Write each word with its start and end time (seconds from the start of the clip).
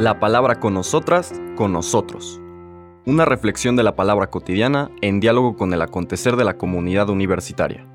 La 0.00 0.18
palabra 0.18 0.60
con 0.60 0.72
nosotras, 0.72 1.30
con 1.56 1.74
nosotros. 1.74 2.40
Una 3.04 3.26
reflexión 3.26 3.76
de 3.76 3.82
la 3.82 3.96
palabra 3.96 4.30
cotidiana 4.30 4.90
en 5.02 5.20
diálogo 5.20 5.58
con 5.58 5.74
el 5.74 5.82
acontecer 5.82 6.36
de 6.36 6.44
la 6.44 6.56
comunidad 6.56 7.10
universitaria. 7.10 7.86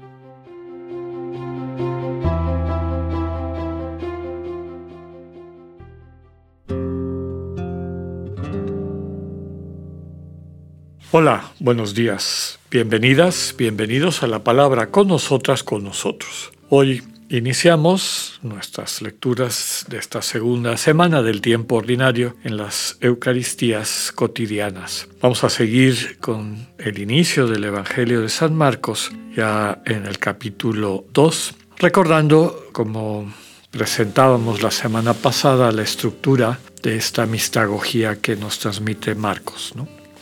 Hola, 11.11 11.53
buenos 11.59 11.95
días. 11.95 12.59
Bienvenidas, 12.69 13.55
bienvenidos 13.57 14.21
a 14.21 14.27
la 14.27 14.43
palabra 14.43 14.91
con 14.91 15.07
nosotras, 15.07 15.63
con 15.63 15.83
nosotros. 15.83 16.51
Hoy 16.69 17.01
Iniciamos 17.35 18.39
nuestras 18.43 19.01
lecturas 19.01 19.85
de 19.89 19.97
esta 19.97 20.21
segunda 20.21 20.77
semana 20.77 21.21
del 21.21 21.41
tiempo 21.41 21.75
ordinario 21.75 22.37
en 22.45 22.55
las 22.55 22.97
Eucaristías 23.01 24.13
cotidianas. 24.15 25.09
Vamos 25.19 25.43
a 25.43 25.49
seguir 25.49 26.17
con 26.21 26.65
el 26.77 26.97
inicio 26.97 27.45
del 27.45 27.65
Evangelio 27.65 28.21
de 28.21 28.29
San 28.29 28.55
Marcos, 28.55 29.11
ya 29.35 29.81
en 29.85 30.05
el 30.05 30.17
capítulo 30.17 31.03
2, 31.11 31.55
recordando, 31.77 32.67
como 32.71 33.29
presentábamos 33.69 34.63
la 34.63 34.71
semana 34.71 35.13
pasada, 35.13 35.73
la 35.73 35.81
estructura 35.81 36.57
de 36.83 36.95
esta 36.95 37.25
mistagogía 37.25 38.21
que 38.21 38.37
nos 38.37 38.59
transmite 38.59 39.13
Marcos. 39.13 39.73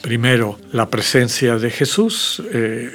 Primero, 0.02 0.57
la 0.71 0.90
presencia 0.90 1.59
de 1.59 1.70
Jesús, 1.70 2.41
eh, 2.52 2.90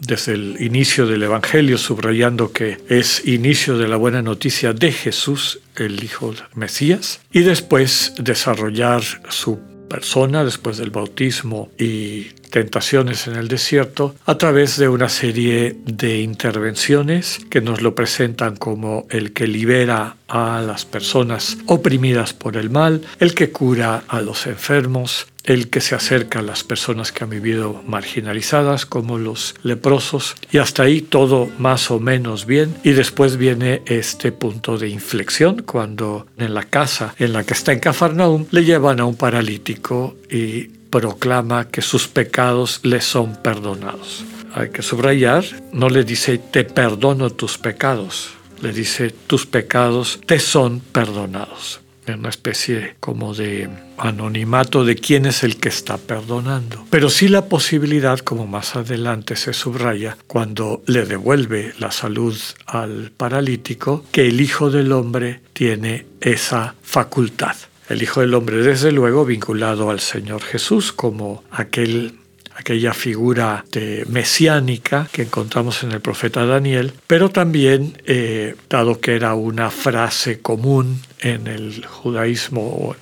desde 0.00 0.32
el 0.32 0.56
inicio 0.60 1.06
del 1.06 1.22
Evangelio, 1.22 1.78
subrayando 1.78 2.52
que 2.52 2.78
es 2.88 3.26
inicio 3.26 3.78
de 3.78 3.88
la 3.88 3.96
buena 3.96 4.22
noticia 4.22 4.72
de 4.72 4.92
Jesús, 4.92 5.60
el 5.76 6.02
Hijo 6.02 6.34
Mesías, 6.54 7.20
y 7.32 7.40
después 7.40 8.14
desarrollar 8.18 9.02
su 9.28 9.60
persona 9.88 10.44
después 10.44 10.78
del 10.78 10.90
bautismo 10.90 11.70
y 11.78 12.28
tentaciones 12.50 13.26
en 13.26 13.36
el 13.36 13.48
desierto 13.48 14.14
a 14.26 14.36
través 14.36 14.76
de 14.76 14.88
una 14.88 15.08
serie 15.08 15.76
de 15.84 16.20
intervenciones 16.20 17.40
que 17.48 17.60
nos 17.60 17.80
lo 17.80 17.94
presentan 17.94 18.56
como 18.56 19.06
el 19.10 19.32
que 19.32 19.46
libera 19.46 20.16
a 20.28 20.60
las 20.60 20.84
personas 20.84 21.58
oprimidas 21.66 22.34
por 22.34 22.56
el 22.56 22.70
mal, 22.70 23.02
el 23.18 23.34
que 23.34 23.50
cura 23.50 24.04
a 24.08 24.20
los 24.20 24.46
enfermos, 24.46 25.26
el 25.44 25.70
que 25.70 25.80
se 25.80 25.94
acerca 25.94 26.40
a 26.40 26.42
las 26.42 26.64
personas 26.64 27.12
que 27.12 27.24
han 27.24 27.30
vivido 27.30 27.82
marginalizadas 27.86 28.86
como 28.86 29.18
los 29.18 29.54
leprosos 29.62 30.36
y 30.52 30.58
hasta 30.58 30.84
ahí 30.84 31.00
todo 31.00 31.48
más 31.58 31.90
o 31.90 31.98
menos 31.98 32.46
bien. 32.46 32.76
Y 32.84 32.92
después 32.92 33.36
viene 33.36 33.82
este 33.86 34.32
punto 34.32 34.78
de 34.78 34.88
inflexión 34.88 35.62
cuando 35.62 36.26
en 36.36 36.54
la 36.54 36.64
casa 36.64 37.14
en 37.18 37.32
la 37.32 37.44
que 37.44 37.54
está 37.54 37.72
en 37.72 37.80
Cafarnaum 37.80 38.46
le 38.50 38.64
llevan 38.64 39.00
a 39.00 39.06
un 39.06 39.16
paralítico 39.16 40.16
y 40.30 40.79
proclama 40.90 41.68
que 41.68 41.82
sus 41.82 42.08
pecados 42.08 42.80
le 42.82 43.00
son 43.00 43.36
perdonados. 43.36 44.24
Hay 44.52 44.70
que 44.70 44.82
subrayar, 44.82 45.44
no 45.72 45.88
le 45.88 46.04
dice 46.04 46.38
te 46.38 46.64
perdono 46.64 47.30
tus 47.30 47.58
pecados, 47.58 48.30
le 48.60 48.72
dice 48.72 49.10
tus 49.10 49.46
pecados 49.46 50.20
te 50.26 50.38
son 50.38 50.80
perdonados 50.80 51.80
una 52.14 52.28
especie 52.28 52.96
como 53.00 53.34
de 53.34 53.68
anonimato 53.98 54.84
de 54.84 54.96
quién 54.96 55.26
es 55.26 55.42
el 55.42 55.56
que 55.56 55.68
está 55.68 55.98
perdonando. 55.98 56.84
Pero 56.90 57.10
sí 57.10 57.28
la 57.28 57.46
posibilidad, 57.46 58.18
como 58.18 58.46
más 58.46 58.76
adelante 58.76 59.36
se 59.36 59.52
subraya, 59.52 60.16
cuando 60.26 60.82
le 60.86 61.04
devuelve 61.04 61.74
la 61.78 61.90
salud 61.90 62.36
al 62.66 63.12
paralítico, 63.16 64.04
que 64.12 64.28
el 64.28 64.40
Hijo 64.40 64.70
del 64.70 64.92
Hombre 64.92 65.40
tiene 65.52 66.06
esa 66.20 66.74
facultad. 66.82 67.56
El 67.90 68.02
Hijo 68.04 68.20
del 68.20 68.34
Hombre, 68.34 68.58
desde 68.58 68.92
luego, 68.92 69.24
vinculado 69.24 69.90
al 69.90 69.98
Señor 69.98 70.42
Jesús 70.42 70.92
como 70.92 71.42
aquel 71.50 72.14
aquella 72.54 72.92
figura 72.92 73.64
de 73.72 74.04
mesiánica 74.08 75.08
que 75.10 75.22
encontramos 75.22 75.82
en 75.82 75.92
el 75.92 76.00
profeta 76.00 76.44
Daniel, 76.44 76.92
pero 77.06 77.30
también, 77.30 78.00
eh, 78.06 78.54
dado 78.68 79.00
que 79.00 79.16
era 79.16 79.34
una 79.34 79.70
frase 79.70 80.40
común 80.40 81.00
en 81.20 81.46
el 81.46 81.84
judaísmo, 81.86 82.94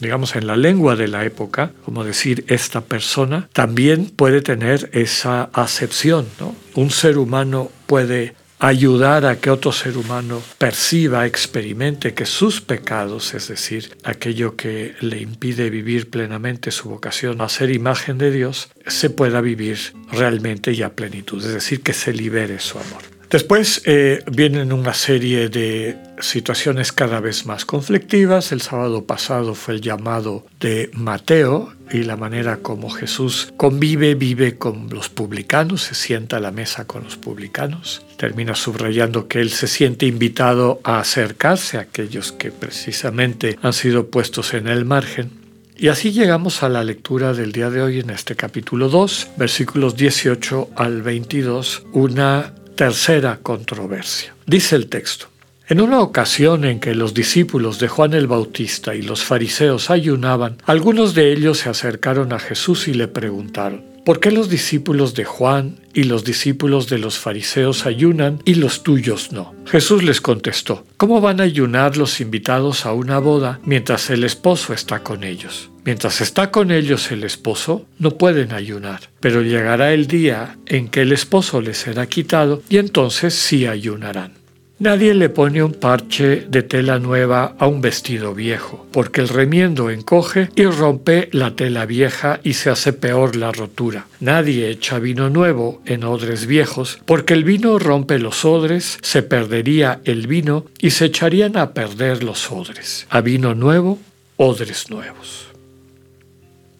digamos 0.00 0.36
en 0.36 0.46
la 0.46 0.56
lengua 0.56 0.96
de 0.96 1.08
la 1.08 1.24
época, 1.24 1.70
como 1.84 2.04
decir 2.04 2.44
esta 2.48 2.82
persona, 2.82 3.48
también 3.52 4.10
puede 4.10 4.42
tener 4.42 4.90
esa 4.92 5.44
acepción. 5.52 6.26
Un 6.74 6.90
ser 6.90 7.16
humano 7.16 7.70
puede 7.86 8.34
ayudar 8.58 9.26
a 9.26 9.36
que 9.36 9.50
otro 9.50 9.72
ser 9.72 9.96
humano 9.96 10.42
perciba, 10.58 11.26
experimente 11.26 12.14
que 12.14 12.26
sus 12.26 12.60
pecados, 12.60 13.34
es 13.34 13.48
decir, 13.48 13.96
aquello 14.04 14.56
que 14.56 14.94
le 15.00 15.20
impide 15.20 15.70
vivir 15.70 16.10
plenamente 16.10 16.70
su 16.70 16.88
vocación 16.88 17.40
a 17.40 17.48
ser 17.48 17.70
imagen 17.70 18.18
de 18.18 18.30
Dios, 18.30 18.70
se 18.86 19.10
pueda 19.10 19.40
vivir 19.40 19.78
realmente 20.10 20.72
y 20.72 20.82
a 20.82 20.94
plenitud, 20.94 21.44
es 21.44 21.52
decir, 21.52 21.82
que 21.82 21.92
se 21.92 22.12
libere 22.12 22.58
su 22.58 22.78
amor. 22.78 23.13
Después 23.34 23.82
eh, 23.84 24.22
vienen 24.30 24.72
una 24.72 24.94
serie 24.94 25.48
de 25.48 25.96
situaciones 26.20 26.92
cada 26.92 27.18
vez 27.18 27.46
más 27.46 27.64
conflictivas. 27.64 28.52
El 28.52 28.60
sábado 28.60 29.06
pasado 29.06 29.56
fue 29.56 29.74
el 29.74 29.80
llamado 29.80 30.46
de 30.60 30.88
Mateo 30.92 31.72
y 31.90 32.04
la 32.04 32.16
manera 32.16 32.58
como 32.58 32.90
Jesús 32.90 33.52
convive, 33.56 34.14
vive 34.14 34.56
con 34.56 34.88
los 34.88 35.08
publicanos, 35.08 35.82
se 35.82 35.96
sienta 35.96 36.36
a 36.36 36.40
la 36.40 36.52
mesa 36.52 36.86
con 36.86 37.02
los 37.02 37.16
publicanos. 37.16 38.06
Termina 38.18 38.54
subrayando 38.54 39.26
que 39.26 39.40
él 39.40 39.50
se 39.50 39.66
siente 39.66 40.06
invitado 40.06 40.78
a 40.84 41.00
acercarse 41.00 41.78
a 41.78 41.80
aquellos 41.80 42.30
que 42.30 42.52
precisamente 42.52 43.58
han 43.62 43.72
sido 43.72 44.10
puestos 44.10 44.54
en 44.54 44.68
el 44.68 44.84
margen. 44.84 45.32
Y 45.76 45.88
así 45.88 46.12
llegamos 46.12 46.62
a 46.62 46.68
la 46.68 46.84
lectura 46.84 47.32
del 47.32 47.50
día 47.50 47.68
de 47.68 47.82
hoy 47.82 47.98
en 47.98 48.10
este 48.10 48.36
capítulo 48.36 48.88
2, 48.88 49.30
versículos 49.36 49.96
18 49.96 50.70
al 50.76 51.02
22, 51.02 51.82
una 51.94 52.54
Tercera 52.76 53.38
controversia. 53.40 54.34
Dice 54.46 54.74
el 54.74 54.88
texto. 54.88 55.26
En 55.68 55.80
una 55.80 56.00
ocasión 56.00 56.64
en 56.64 56.80
que 56.80 56.96
los 56.96 57.14
discípulos 57.14 57.78
de 57.78 57.86
Juan 57.86 58.14
el 58.14 58.26
Bautista 58.26 58.96
y 58.96 59.02
los 59.02 59.22
fariseos 59.22 59.90
ayunaban, 59.90 60.58
algunos 60.66 61.14
de 61.14 61.32
ellos 61.32 61.58
se 61.58 61.68
acercaron 61.68 62.32
a 62.32 62.40
Jesús 62.40 62.88
y 62.88 62.94
le 62.94 63.06
preguntaron, 63.06 63.93
¿por 64.04 64.20
qué 64.20 64.30
los 64.30 64.48
discípulos 64.48 65.14
de 65.14 65.24
Juan 65.24 65.80
y 65.94 66.04
los 66.04 66.24
discípulos 66.24 66.88
de 66.88 66.98
los 66.98 67.18
fariseos 67.18 67.86
ayunan 67.86 68.40
y 68.44 68.54
los 68.54 68.82
tuyos 68.82 69.32
no? 69.32 69.54
Jesús 69.66 70.02
les 70.02 70.20
contestó, 70.20 70.84
¿cómo 70.96 71.20
van 71.20 71.40
a 71.40 71.44
ayunar 71.44 71.96
los 71.96 72.20
invitados 72.20 72.86
a 72.86 72.92
una 72.92 73.18
boda 73.18 73.60
mientras 73.64 74.10
el 74.10 74.24
esposo 74.24 74.74
está 74.74 75.02
con 75.02 75.24
ellos? 75.24 75.70
Mientras 75.84 76.20
está 76.20 76.50
con 76.50 76.70
ellos 76.70 77.10
el 77.12 77.24
esposo, 77.24 77.86
no 77.98 78.12
pueden 78.12 78.52
ayunar, 78.52 79.10
pero 79.20 79.42
llegará 79.42 79.92
el 79.92 80.06
día 80.06 80.56
en 80.66 80.88
que 80.88 81.02
el 81.02 81.12
esposo 81.12 81.60
les 81.60 81.78
será 81.78 82.06
quitado 82.06 82.62
y 82.68 82.78
entonces 82.78 83.34
sí 83.34 83.66
ayunarán. 83.66 84.43
Nadie 84.78 85.14
le 85.14 85.28
pone 85.28 85.62
un 85.62 85.72
parche 85.72 86.46
de 86.48 86.62
tela 86.62 86.98
nueva 86.98 87.54
a 87.58 87.66
un 87.66 87.80
vestido 87.80 88.34
viejo, 88.34 88.86
porque 88.92 89.20
el 89.20 89.28
remiendo 89.28 89.88
encoge 89.90 90.48
y 90.56 90.64
rompe 90.64 91.28
la 91.32 91.54
tela 91.54 91.86
vieja 91.86 92.40
y 92.42 92.54
se 92.54 92.70
hace 92.70 92.92
peor 92.92 93.36
la 93.36 93.52
rotura. 93.52 94.06
Nadie 94.20 94.68
echa 94.68 94.98
vino 94.98 95.30
nuevo 95.30 95.80
en 95.86 96.04
odres 96.04 96.46
viejos, 96.46 96.98
porque 97.04 97.34
el 97.34 97.44
vino 97.44 97.78
rompe 97.78 98.18
los 98.18 98.44
odres, 98.44 98.98
se 99.02 99.22
perdería 99.22 100.00
el 100.04 100.26
vino 100.26 100.66
y 100.78 100.90
se 100.90 101.06
echarían 101.06 101.56
a 101.56 101.72
perder 101.72 102.24
los 102.24 102.50
odres. 102.50 103.06
A 103.10 103.20
vino 103.20 103.54
nuevo, 103.54 103.98
odres 104.36 104.90
nuevos 104.90 105.44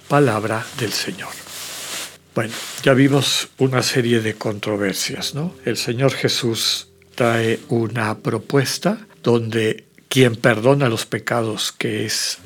palabra 0.09 0.65
del 0.79 0.93
Señor. 0.93 1.33
Bueno, 2.35 2.53
ya 2.83 2.95
vimos 2.95 3.49
una 3.59 3.83
serie 3.83 4.21
de 4.21 4.35
controversias, 4.35 5.35
¿no? 5.35 5.55
El 5.65 5.77
Señor 5.77 6.13
Jesús 6.13 6.89
trae 7.15 7.61
una 7.69 8.19
propuesta 8.19 8.99
donde 9.23 9.85
quien 10.09 10.37
perdona 10.37 10.89
los 10.89 11.07
pecados, 11.07 11.73
que 11.73 12.05
es 12.05 12.39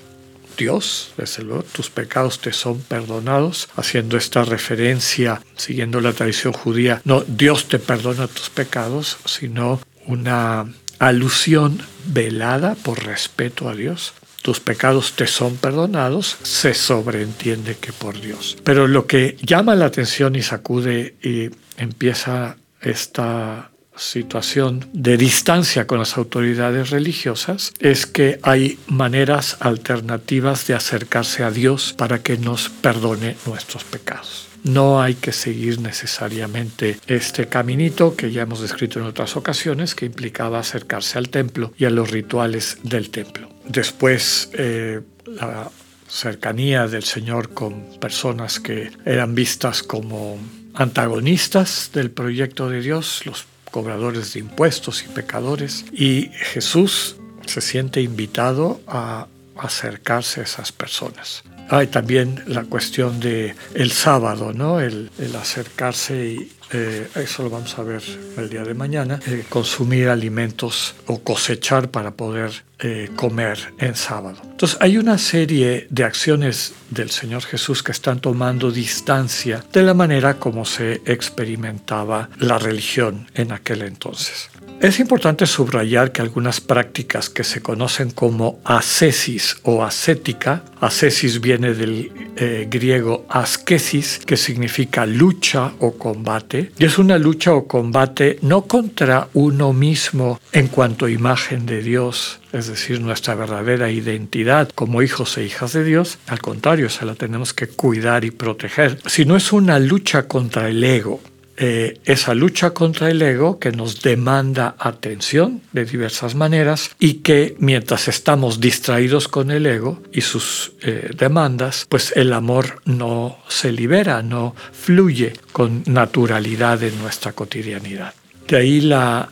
Dios, 0.56 1.12
desde 1.17 1.44
luego, 1.44 1.62
tus 1.62 1.88
pecados 1.88 2.41
te 2.41 2.53
son 2.53 2.81
perdonados, 2.81 3.69
haciendo 3.76 4.17
esta 4.17 4.44
referencia, 4.44 5.41
siguiendo 5.56 6.00
la 6.00 6.12
tradición 6.12 6.53
judía, 6.53 7.00
no 7.05 7.23
Dios 7.23 7.69
te 7.69 7.79
perdona 7.79 8.26
tus 8.26 8.50
pecados, 8.50 9.19
sino 9.25 9.81
una 10.06 10.67
alusión 10.99 11.81
velada 12.06 12.75
por 12.75 13.05
respeto 13.05 13.69
a 13.69 13.75
Dios 13.75 14.14
tus 14.43 14.61
pecados 14.61 15.12
te 15.12 15.26
son 15.26 15.56
perdonados, 15.56 16.38
se 16.43 16.73
sobreentiende 16.73 17.76
que 17.76 17.93
por 17.93 18.19
Dios. 18.21 18.56
Pero 18.64 18.87
lo 18.87 19.06
que 19.06 19.37
llama 19.43 19.75
la 19.75 19.87
atención 19.87 20.37
y 20.37 20.43
sacude 20.43 21.17
y 21.23 21.50
empieza 21.76 22.56
esta 22.81 23.71
situación 23.99 24.89
de 24.93 25.17
distancia 25.17 25.87
con 25.87 25.99
las 25.99 26.17
autoridades 26.17 26.91
religiosas 26.91 27.73
es 27.81 28.06
que 28.06 28.39
hay 28.43 28.79
maneras 28.87 29.56
alternativas 29.61 30.67
de 30.67 30.75
acercarse 30.75 31.43
a 31.45 31.50
Dios 31.50 31.95
para 31.97 32.23
que 32.23 32.39
nos 32.39 32.69
perdone 32.69 33.37
nuestros 33.47 33.85
pecados. 33.85 34.49
No 34.65 35.00
hay 35.00 35.15
que 35.15 35.33
seguir 35.33 35.81
necesariamente 35.81 36.99
este 37.06 37.47
caminito 37.47 38.17
que 38.17 38.33
ya 38.33 38.43
hemos 38.43 38.61
descrito 38.61 38.99
en 38.99 39.06
otras 39.06 39.37
ocasiones 39.37 39.95
que 39.95 40.06
implicaba 40.06 40.59
acercarse 40.59 41.17
al 41.19 41.29
templo 41.29 41.73
y 41.79 41.85
a 41.85 41.91
los 41.91 42.11
rituales 42.11 42.79
del 42.83 43.11
templo. 43.11 43.49
después 43.69 44.50
eh, 44.55 45.00
la 45.27 45.71
cercanía 46.09 46.87
del 46.89 47.05
Señor 47.05 47.50
con 47.50 47.99
personas 48.00 48.61
que 48.61 48.91
eran 49.05 49.35
vistas 49.35 49.83
como 49.83 50.39
antagonistas 50.75 51.91
del 51.93 52.11
proyecto 52.11 52.69
de 52.71 52.81
Dios, 52.81 53.27
los 53.27 53.47
cobradores 53.70 54.35
de 54.35 54.41
impuestos 54.41 55.05
y 55.05 55.09
pecadores. 55.09 55.85
Y 55.93 56.31
Jesús 56.32 57.17
se 57.47 57.61
siente 57.61 58.00
invitado 58.00 58.81
a 58.87 59.26
acercarse 59.56 60.41
a 60.41 60.44
esas 60.44 60.73
personas. 60.73 61.43
Hay 61.70 61.88
también 61.88 62.43
la 62.47 62.65
cuestión 62.65 63.20
de 63.20 63.55
el 63.75 63.91
sábado, 63.91 64.53
¿no? 64.53 64.81
El, 64.81 65.11
acercarse 65.38 66.26
y 66.26 66.53
eh, 66.73 67.09
eso 67.15 67.43
lo 67.43 67.50
vamos 67.50 67.79
a 67.79 67.82
ver 67.82 68.03
el 68.37 68.49
día 68.49 68.65
de 68.65 68.75
mañana, 68.75 69.20
eh, 69.26 69.44
consumir 69.49 70.09
alimentos 70.09 70.94
o 71.06 71.20
cosechar 71.20 71.91
para 71.91 72.11
poder 72.11 72.50
eh, 72.81 73.11
comer 73.17 73.75
en 73.79 73.94
sábado. 73.94 74.38
Entonces 74.43 74.79
hay 74.81 74.99
una 74.99 75.19
serie 75.19 75.87
de 75.91 76.05
acciones 76.05 76.75
del 76.91 77.11
Señor 77.11 77.43
Jesús 77.43 77.82
que 77.82 77.93
están 77.93 78.21
tomando 78.21 78.71
distancia 78.71 79.64
de 79.73 79.82
la 79.82 79.94
manera 79.94 80.35
como 80.35 80.64
se 80.64 81.00
experimentaba 81.06 82.29
la 82.38 82.59
religión 82.59 83.29
en 83.35 83.53
aquel 83.53 83.82
entonces. 83.82 84.50
Es 84.81 85.01
importante 85.01 85.45
subrayar 85.47 86.13
que 86.13 86.23
algunas 86.23 86.61
prácticas 86.61 87.29
que 87.29 87.43
se 87.43 87.61
conocen 87.61 88.13
como 88.13 88.61
ascesis 88.63 89.57
o 89.65 89.83
ascética, 89.83 90.63
ascesis 90.81 91.41
viene 91.41 91.75
del 91.75 92.13
eh, 92.37 92.69
griego 92.71 93.27
askesis, 93.29 94.21
que 94.25 94.37
significa 94.37 95.05
lucha 95.05 95.73
o 95.81 95.99
combate, 95.99 96.71
y 96.79 96.85
es 96.85 96.97
una 96.97 97.19
lucha 97.19 97.55
o 97.55 97.67
combate 97.67 98.39
no 98.43 98.67
contra 98.67 99.27
uno 99.33 99.73
mismo 99.73 100.41
en 100.53 100.69
cuanto 100.69 101.07
a 101.07 101.11
imagen 101.11 101.67
de 101.67 101.83
Dios, 101.83 102.39
es 102.53 102.69
decir, 102.69 103.01
nuestra 103.01 103.35
verdadera 103.35 103.91
identidad 103.91 104.69
como 104.73 105.03
hijos 105.03 105.39
e 105.39 105.45
hijas 105.45 105.73
de 105.73 105.83
Dios, 105.83 106.19
al 106.29 106.39
contrario, 106.39 106.89
se 106.89 107.05
la 107.05 107.17
tenemos 107.17 107.53
que 107.53 107.67
cuidar 107.67 108.25
y 108.25 108.31
proteger, 108.31 109.01
sino 109.07 109.35
es 109.35 109.53
una 109.53 109.81
lucha 109.81 110.29
contra 110.29 110.69
el 110.69 110.85
ego, 110.85 111.21
eh, 111.61 111.99
esa 112.05 112.35
lucha 112.35 112.71
contra 112.71 113.11
el 113.11 113.21
ego 113.21 113.59
que 113.59 113.73
nos 113.73 114.01
demanda 114.01 114.77
atención 114.79 115.61
de 115.73 115.85
diversas 115.85 116.37
maneras 116.37 116.91
y 117.01 117.15
que 117.15 117.57
mientras 117.59 118.07
estamos 118.07 118.61
distraídos 118.61 119.27
con 119.27 119.51
el 119.51 119.67
ego 119.67 120.01
y 120.13 120.21
sus 120.21 120.73
eh, 120.83 121.11
demandas, 121.17 121.85
pues 121.89 122.13
el 122.15 122.33
amor 122.33 122.81
no 122.85 123.39
se 123.49 123.73
libera, 123.73 124.23
no 124.23 124.55
fluye 124.73 125.33
con 125.51 125.83
naturalidad 125.87 126.81
en 126.85 126.97
nuestra 127.01 127.33
cotidianidad. 127.33 128.15
De 128.47 128.57
ahí 128.57 128.81
la 128.81 129.29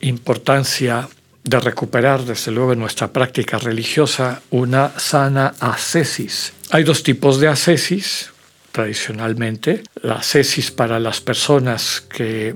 importancia 0.00 1.08
de 1.44 1.60
recuperar, 1.60 2.24
desde 2.24 2.50
luego, 2.50 2.72
en 2.72 2.80
nuestra 2.80 3.12
práctica 3.12 3.58
religiosa 3.58 4.42
una 4.50 4.98
sana 4.98 5.54
ascesis. 5.60 6.52
Hay 6.70 6.82
dos 6.82 7.02
tipos 7.04 7.38
de 7.40 7.48
ascesis, 7.48 8.30
tradicionalmente, 8.72 9.82
la 10.02 10.22
cesis 10.22 10.70
para 10.70 10.98
las 10.98 11.20
personas 11.20 12.00
que 12.00 12.54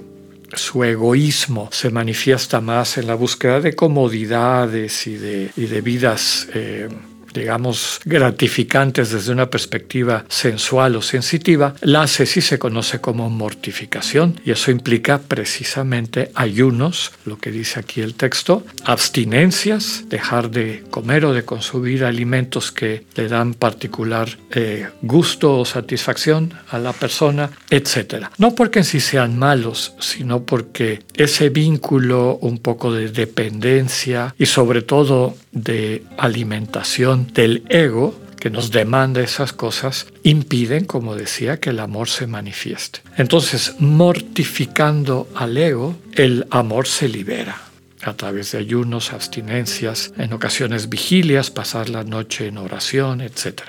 su 0.52 0.84
egoísmo 0.84 1.68
se 1.72 1.90
manifiesta 1.90 2.60
más 2.60 2.98
en 2.98 3.06
la 3.06 3.14
búsqueda 3.14 3.60
de 3.60 3.74
comodidades 3.74 5.06
y 5.06 5.16
de, 5.16 5.50
y 5.56 5.66
de 5.66 5.80
vidas 5.80 6.48
eh, 6.54 6.88
digamos, 7.34 8.00
gratificantes 8.04 9.10
desde 9.10 9.32
una 9.32 9.50
perspectiva 9.50 10.24
sensual 10.28 10.96
o 10.96 11.02
sensitiva, 11.02 11.74
la 11.82 12.02
ascesis 12.02 12.46
se 12.46 12.58
conoce 12.58 13.00
como 13.00 13.28
mortificación 13.28 14.40
y 14.44 14.52
eso 14.52 14.70
implica 14.70 15.18
precisamente 15.18 16.30
ayunos, 16.34 17.12
lo 17.26 17.38
que 17.38 17.50
dice 17.50 17.80
aquí 17.80 18.00
el 18.00 18.14
texto, 18.14 18.64
abstinencias, 18.84 20.04
dejar 20.08 20.50
de 20.50 20.84
comer 20.90 21.24
o 21.24 21.32
de 21.32 21.44
consumir 21.44 22.04
alimentos 22.04 22.72
que 22.72 23.04
le 23.16 23.28
dan 23.28 23.54
particular 23.54 24.28
eh, 24.50 24.88
gusto 25.02 25.58
o 25.58 25.64
satisfacción 25.64 26.54
a 26.70 26.78
la 26.78 26.92
persona, 26.92 27.50
etc. 27.70 28.26
No 28.38 28.54
porque 28.54 28.80
en 28.80 28.84
sí 28.84 29.00
sean 29.00 29.38
malos, 29.38 29.94
sino 29.98 30.44
porque 30.44 31.02
ese 31.14 31.48
vínculo 31.48 32.38
un 32.40 32.58
poco 32.58 32.92
de 32.92 33.08
dependencia 33.08 34.34
y 34.38 34.46
sobre 34.46 34.82
todo 34.82 35.36
de 35.54 36.04
alimentación 36.18 37.32
del 37.32 37.64
ego 37.68 38.14
que 38.44 38.50
nos 38.50 38.70
demanda 38.70 39.22
esas 39.22 39.54
cosas 39.54 40.06
impiden, 40.22 40.84
como 40.84 41.16
decía, 41.16 41.60
que 41.60 41.70
el 41.70 41.80
amor 41.80 42.10
se 42.10 42.26
manifieste. 42.26 43.00
Entonces, 43.16 43.76
mortificando 43.78 45.28
al 45.34 45.56
ego, 45.56 45.96
el 46.12 46.46
amor 46.50 46.86
se 46.86 47.08
libera 47.08 47.56
a 48.02 48.12
través 48.12 48.52
de 48.52 48.58
ayunos, 48.58 49.14
abstinencias, 49.14 50.12
en 50.18 50.34
ocasiones 50.34 50.90
vigilias, 50.90 51.50
pasar 51.50 51.88
la 51.88 52.04
noche 52.04 52.46
en 52.46 52.58
oración, 52.58 53.22
etc. 53.22 53.62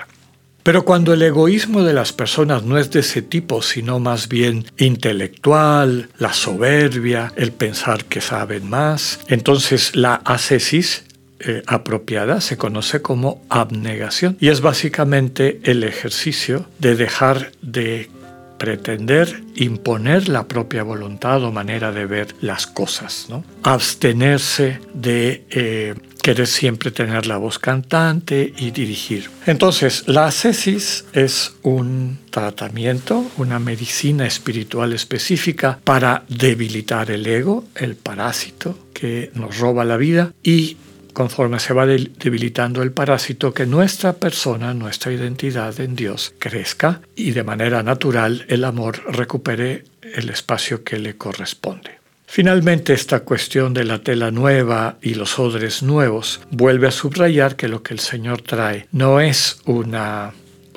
Pero 0.61 0.83
cuando 0.83 1.13
el 1.13 1.21
egoísmo 1.21 1.83
de 1.83 1.93
las 1.93 2.11
personas 2.11 2.63
no 2.63 2.77
es 2.77 2.91
de 2.91 2.99
ese 2.99 3.21
tipo, 3.21 3.61
sino 3.61 3.99
más 3.99 4.27
bien 4.27 4.65
intelectual, 4.77 6.09
la 6.17 6.33
soberbia, 6.33 7.31
el 7.35 7.51
pensar 7.51 8.05
que 8.05 8.19
saben 8.19 8.69
más, 8.69 9.19
entonces 9.27 9.95
la 9.95 10.15
ascesis 10.15 11.05
eh, 11.47 11.63
apropiada 11.67 12.41
se 12.41 12.57
conoce 12.57 13.01
como 13.01 13.41
abnegación 13.49 14.37
y 14.39 14.49
es 14.49 14.61
básicamente 14.61 15.59
el 15.63 15.83
ejercicio 15.83 16.65
de 16.79 16.95
dejar 16.95 17.51
de 17.61 18.09
pretender 18.57 19.43
imponer 19.55 20.27
la 20.27 20.47
propia 20.47 20.83
voluntad 20.83 21.43
o 21.43 21.51
manera 21.51 21.91
de 21.91 22.05
ver 22.05 22.35
las 22.41 22.67
cosas, 22.67 23.27
¿no? 23.29 23.43
abstenerse 23.63 24.79
de 24.93 25.45
eh, 25.49 25.93
querer 26.21 26.47
siempre 26.47 26.89
tener 26.89 27.27
la 27.27 27.37
voz 27.37 27.59
cantante 27.59 28.51
y 28.57 28.71
dirigir. 28.71 29.29
Entonces, 29.45 30.03
la 30.07 30.25
ascesis 30.25 31.05
es 31.13 31.53
un 31.61 32.17
tratamiento, 32.31 33.29
una 33.37 33.59
medicina 33.59 34.25
espiritual 34.25 34.93
específica 34.93 35.79
para 35.83 36.23
debilitar 36.27 37.11
el 37.11 37.27
ego, 37.27 37.65
el 37.75 37.95
parásito 37.95 38.75
que 38.93 39.29
nos 39.35 39.59
roba 39.59 39.85
la 39.85 39.97
vida, 39.97 40.33
y 40.41 40.77
conforme 41.15 41.59
se 41.59 41.73
va 41.73 41.87
debilitando 41.87 42.83
el 42.83 42.91
parásito, 42.91 43.53
que 43.53 43.65
nuestra 43.65 44.13
persona, 44.13 44.73
nuestra 44.73 45.13
identidad 45.13 45.79
en 45.79 45.95
Dios 45.95 46.33
crezca 46.37 47.01
y 47.15 47.31
de 47.31 47.43
manera 47.43 47.81
natural 47.81 48.45
el 48.49 48.65
amor 48.65 49.01
recupere 49.11 49.85
el 50.01 50.29
espacio 50.29 50.83
que 50.83 50.99
le 50.99 51.15
corresponde. 51.15 51.91
Finalmente, 52.27 52.91
esta 52.93 53.21
cuestión 53.21 53.73
de 53.73 53.85
la 53.85 53.99
tela 53.99 54.29
nueva 54.29 54.97
y 55.01 55.13
los 55.13 55.39
odres 55.39 55.81
nuevos 55.83 56.41
vuelve 56.51 56.87
a 56.87 56.91
subrayar 56.91 57.55
que 57.55 57.69
lo 57.69 57.81
que 57.81 57.93
el 57.93 57.99
Señor 57.99 58.41
trae 58.41 58.87
no 58.91 59.21
es 59.21 59.61
una 59.65 60.33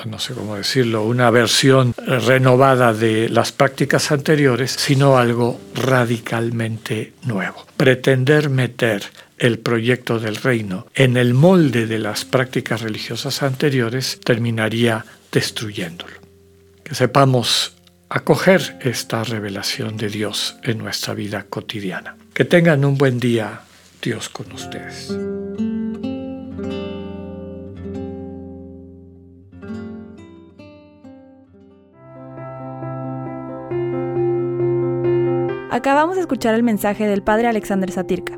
no 0.07 0.21
sé 0.21 0.33
cómo 0.33 0.55
decirlo, 0.55 1.05
una 1.05 1.29
versión 1.31 1.93
renovada 1.97 2.95
de 2.95 3.29
las 3.29 3.51
prácticas 3.51 4.13
anteriores, 4.13 4.71
sino 4.71 5.19
algo 5.19 5.61
radicalmente 5.75 7.15
nuevo. 7.25 7.67
Pretender 7.77 8.49
meter 8.49 9.03
el 9.39 9.59
proyecto 9.59 10.19
del 10.19 10.37
reino 10.37 10.87
en 10.95 11.17
el 11.17 11.35
molde 11.35 11.87
de 11.87 11.99
las 11.99 12.25
prácticas 12.25 12.83
religiosas 12.83 13.43
anteriores 13.43 14.21
terminaría 14.25 15.05
destruyéndolo. 15.33 16.15
Que 16.85 16.95
sepamos 16.95 17.75
acoger 18.09 18.79
esta 18.81 19.25
revelación 19.25 19.97
de 19.97 20.09
Dios 20.09 20.57
en 20.63 20.79
nuestra 20.79 21.15
vida 21.15 21.45
cotidiana. 21.49 22.17
Que 22.33 22.45
tengan 22.45 22.85
un 22.85 22.97
buen 22.97 23.21
día, 23.21 23.63
Dios 24.03 24.29
con 24.29 24.51
ustedes. 24.53 25.13
Acabamos 35.71 36.17
de 36.17 36.23
escuchar 36.23 36.55
el 36.55 36.63
mensaje 36.63 37.07
del 37.07 37.23
Padre 37.23 37.47
Alexander 37.47 37.91
Satirka. 37.91 38.38